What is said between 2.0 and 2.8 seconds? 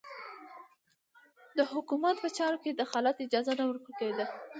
په چارو کې د